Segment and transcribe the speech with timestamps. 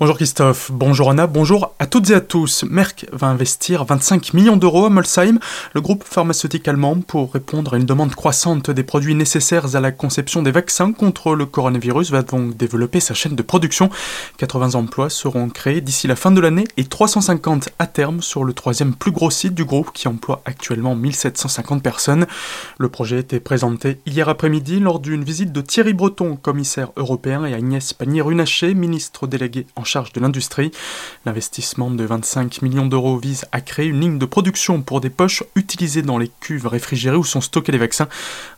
[0.00, 2.62] Bonjour Christophe, bonjour Anna, bonjour à toutes et à tous.
[2.62, 5.40] Merck va investir 25 millions d'euros à Molsheim,
[5.74, 9.90] le groupe pharmaceutique allemand, pour répondre à une demande croissante des produits nécessaires à la
[9.90, 13.90] conception des vaccins contre le coronavirus, va donc développer sa chaîne de production.
[14.36, 18.52] 80 emplois seront créés d'ici la fin de l'année et 350 à terme sur le
[18.52, 22.28] troisième plus gros site du groupe qui emploie actuellement 1750 personnes.
[22.78, 27.54] Le projet été présenté hier après-midi lors d'une visite de Thierry Breton, commissaire européen, et
[27.54, 30.70] Agnès Pannier-Runacher, ministre déléguée en charge de l'industrie.
[31.24, 35.42] L'investissement de 25 millions d'euros vise à créer une ligne de production pour des poches
[35.56, 38.08] utilisées dans les cuves réfrigérées où sont stockés les vaccins,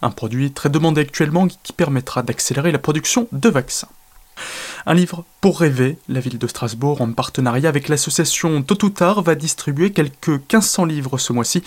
[0.03, 3.89] un produit très demandé actuellement qui permettra d'accélérer la production de vaccins.
[4.87, 5.99] Un livre pour rêver.
[6.09, 10.85] La ville de Strasbourg, en partenariat avec l'association Tôt ou Tard, va distribuer quelques 1500
[10.87, 11.63] livres ce mois-ci.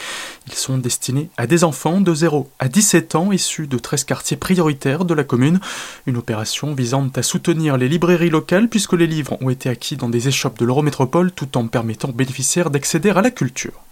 [0.48, 4.38] Ils sont destinés à des enfants de 0 à 17 ans issus de 13 quartiers
[4.38, 5.59] prioritaires de la commune.
[6.07, 10.09] Une opération visant à soutenir les librairies locales puisque les livres ont été acquis dans
[10.09, 13.84] des échoppes de l'Eurométropole tout en permettant aux bénéficiaires d'accéder à la culture.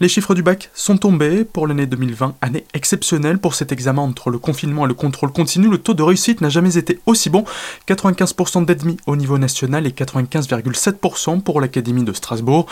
[0.00, 4.30] Les chiffres du bac sont tombés pour l'année 2020, année exceptionnelle pour cet examen entre
[4.30, 5.68] le confinement et le contrôle continu.
[5.68, 7.44] Le taux de réussite n'a jamais été aussi bon,
[7.88, 12.66] 95% d'admis au niveau national et 95,7% pour l'Académie de Strasbourg.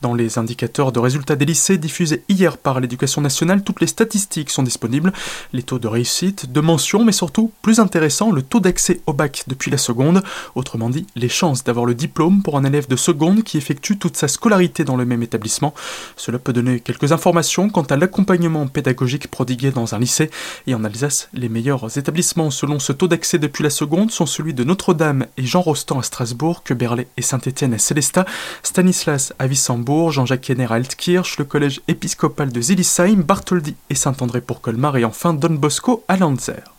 [0.00, 4.50] Dans les indicateurs de résultats des lycées diffusés hier par l'Éducation nationale, toutes les statistiques
[4.50, 5.12] sont disponibles.
[5.52, 9.44] Les taux de réussite, de mention, mais surtout, plus intéressant, le taux d'accès au bac
[9.46, 10.24] depuis la seconde.
[10.56, 14.16] Autrement dit, les chances d'avoir le diplôme pour un élève de seconde qui effectue toute
[14.16, 15.74] sa scolarité dans le même établissement.
[16.16, 20.30] Cela peut donner quelques informations quant à l'accompagnement pédagogique prodigué dans un lycée.
[20.66, 24.54] Et en Alsace, les meilleurs établissements selon ce taux d'accès depuis la seconde sont celui
[24.54, 28.24] de Notre-Dame et Jean Rostand à Strasbourg, que Berlay et Saint-Étienne à Célestat,
[28.62, 34.40] Stanislas à Wissembourg, Jean-Jacques Henner à Altkirch, le collège épiscopal de Zilisheim, Bartholdi et Saint-André
[34.40, 36.71] pour Colmar et enfin Don Bosco à Lanzer.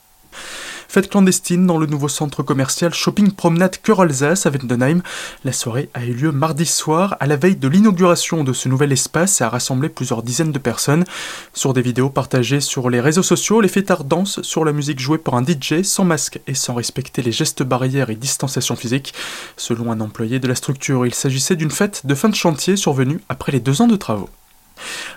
[0.93, 5.01] Fête clandestine dans le nouveau centre commercial Shopping Promenade Cœur Alsace à Vendenheim.
[5.43, 8.91] La soirée a eu lieu mardi soir à la veille de l'inauguration de ce nouvel
[8.91, 11.03] espace et a rassemblé plusieurs dizaines de personnes.
[11.55, 15.17] Sur des vidéos partagées sur les réseaux sociaux, les fêtards dansent sur la musique jouée
[15.17, 19.15] par un DJ sans masque et sans respecter les gestes barrières et distanciation physique.
[19.57, 23.19] Selon un employé de la structure, il s'agissait d'une fête de fin de chantier survenue
[23.29, 24.29] après les deux ans de travaux.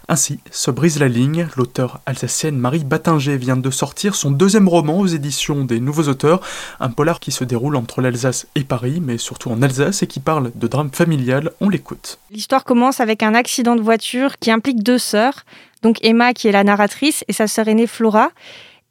[0.08, 5.00] Ainsi se brise la ligne, l'auteur alsacienne Marie Battinger vient de sortir son deuxième roman
[5.00, 6.40] aux éditions des Nouveaux Auteurs,
[6.80, 10.20] un polar qui se déroule entre l'Alsace et Paris, mais surtout en Alsace et qui
[10.20, 12.18] parle de drame familial, on l'écoute.
[12.30, 15.44] L'histoire commence avec un accident de voiture qui implique deux sœurs,
[15.82, 18.30] donc Emma qui est la narratrice et sa sœur aînée Flora,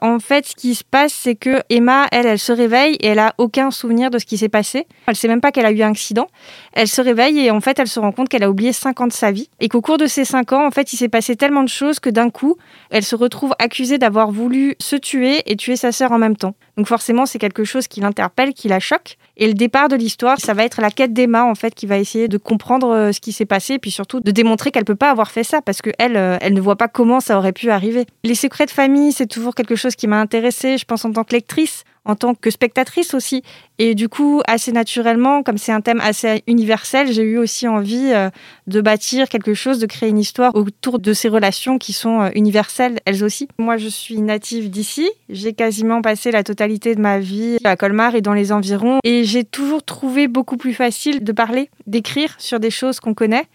[0.02, 3.20] en fait, ce qui se passe, c'est que Emma, elle, elle se réveille et elle
[3.20, 4.88] a aucun souvenir de ce qui s'est passé.
[5.08, 6.28] Elle sait même pas qu'elle a eu un accident.
[6.74, 9.08] Elle se réveille et en fait, elle se rend compte qu'elle a oublié 5 ans
[9.08, 11.36] de sa vie et qu'au cours de ces 5 ans, en fait, il s'est passé
[11.36, 12.58] tellement de choses que d'un coup,
[12.90, 16.56] elle se retrouve accusée d'avoir voulu se tuer et tuer sa sœur en même temps.
[16.78, 19.18] Donc forcément, c'est quelque chose qui l'interpelle, qui la choque.
[19.38, 21.98] Et le départ de l'histoire, ça va être la quête d'Emma en fait qui va
[21.98, 25.12] essayer de comprendre euh, ce qui s'est passé puis surtout de démontrer qu'elle peut pas
[25.12, 27.70] avoir fait ça parce que elle, euh, elle ne voit pas comment ça aurait pu
[27.70, 28.06] arriver.
[28.24, 31.24] Les secrets de famille, c'est toujours quelque chose qui m'a intéressée, je pense en tant
[31.24, 33.44] que lectrice en tant que spectatrice aussi.
[33.78, 38.12] Et du coup, assez naturellement, comme c'est un thème assez universel, j'ai eu aussi envie
[38.14, 38.30] euh,
[38.68, 42.30] de bâtir quelque chose, de créer une histoire autour de ces relations qui sont euh,
[42.36, 43.48] universelles, elles aussi.
[43.58, 45.10] Moi, je suis native d'ici.
[45.30, 49.00] J'ai quasiment passé la totalité de ma vie à Colmar et dans les environs.
[49.04, 53.48] Et j'ai toujours trouvé beaucoup plus facile de parler, d'écrire sur des choses qu'on connaît.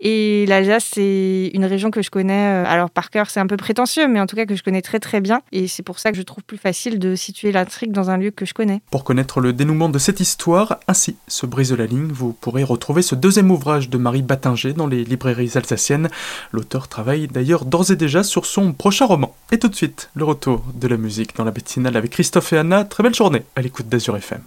[0.00, 3.56] Et l'Alsace, c'est une région que je connais, euh, alors par cœur, c'est un peu
[3.56, 5.40] prétentieux, mais en tout cas que je connais très très bien.
[5.52, 8.30] Et c'est pour ça que je trouve plus facile de situer l'intrigue dans un lieu
[8.30, 8.82] que je connais.
[8.90, 13.02] Pour connaître le dénouement de cette histoire, ainsi se brise la ligne, vous pourrez retrouver
[13.02, 16.08] ce deuxième ouvrage de Marie Battinger dans les librairies alsaciennes.
[16.52, 19.34] L'auteur travaille d'ailleurs d'ores et déjà sur son prochain roman.
[19.52, 22.58] Et tout de suite, le retour de la musique dans la bétinale avec Christophe et
[22.58, 22.84] Anna.
[22.84, 24.40] Très belle journée à l'écoute d'Azur FM.